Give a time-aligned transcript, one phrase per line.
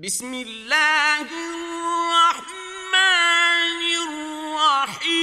[0.00, 2.50] بسم الله الرحمن
[4.88, 5.20] الرحيم.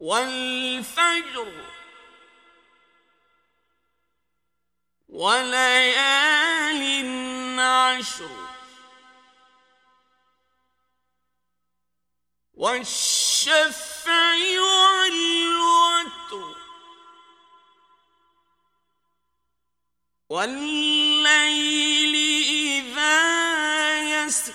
[0.00, 1.52] والفجر
[5.08, 6.82] وليال
[7.60, 8.30] عشر
[12.54, 15.31] والشفع والوتر
[20.32, 22.14] والليل
[22.48, 23.20] إذا
[24.00, 24.52] يسر.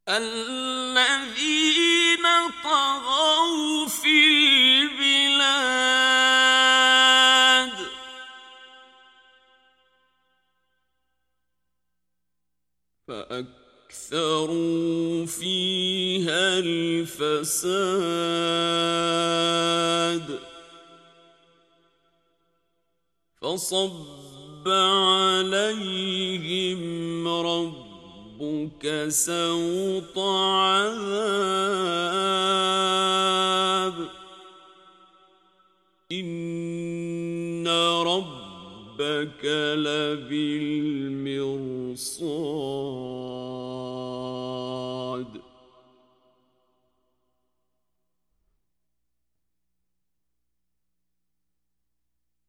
[0.08, 0.70] الذين
[2.64, 4.18] طغوا في
[4.82, 5.70] البلاد.
[13.08, 17.90] فأكثروا فيها الفساد.
[23.40, 26.80] فصب عليهم
[28.40, 31.00] ربك سوط عذاب.
[36.12, 37.68] إن
[38.06, 39.44] ربك
[39.76, 40.60] لبالمرصاد.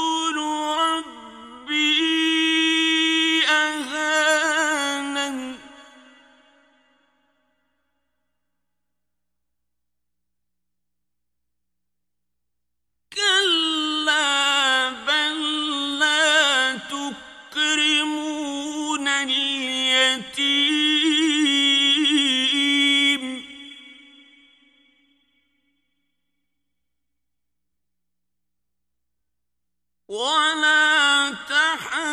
[30.11, 32.03] ولا تحاضون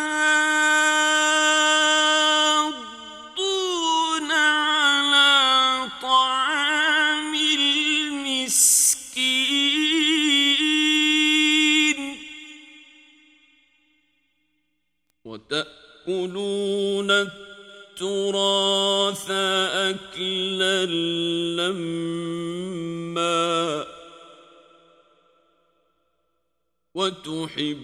[4.30, 8.38] على طعام المسكين.
[15.24, 17.10] وتأكلون
[18.00, 19.30] التراث
[19.90, 20.86] أكلا
[21.56, 23.07] لما
[26.98, 27.78] وتحبون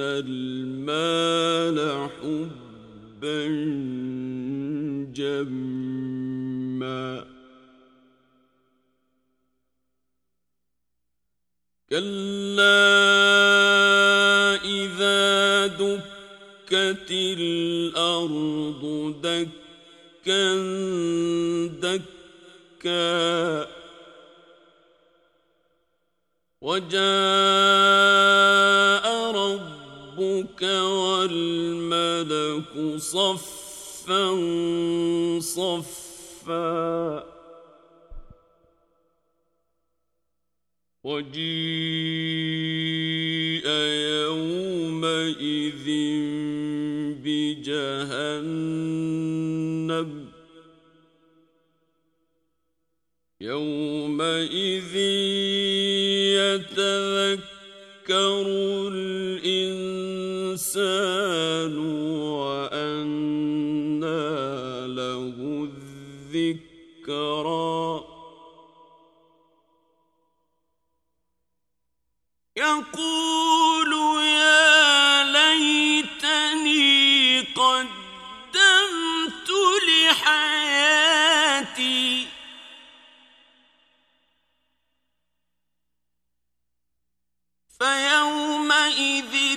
[0.00, 1.78] المال
[2.10, 3.46] حبا
[5.14, 7.24] جما.
[11.90, 12.88] كلا
[14.64, 18.82] إذا دكت الأرض
[19.22, 20.54] دكا
[22.82, 23.77] دكا.
[26.60, 26.98] وجاء
[29.30, 30.62] ربك
[31.06, 34.36] والملك صفا
[35.40, 37.24] صفا
[41.04, 42.48] وجيء
[44.18, 45.86] يومئذ
[47.22, 48.68] بجهنم
[53.40, 54.94] يومئذ
[56.54, 58.44] يتذكر
[59.48, 60.14] الإنسان
[62.38, 64.06] وأنى
[64.86, 65.36] له
[66.34, 68.04] الذكرى.
[72.56, 73.92] يقول
[74.22, 76.86] يا ليتني
[77.40, 77.88] قدمت
[79.88, 81.18] لحياتي
[88.87, 89.56] فيومئذ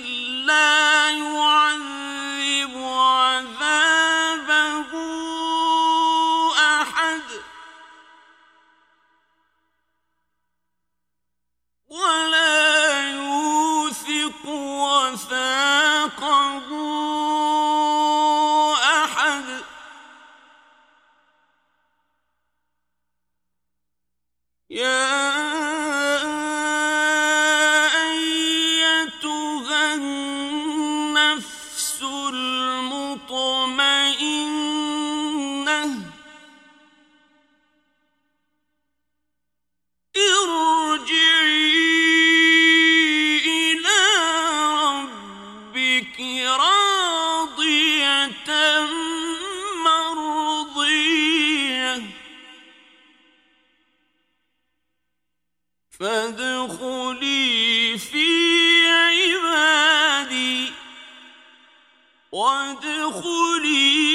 [33.31, 33.60] المطمئنه
[62.72, 64.11] وادخلي جنتي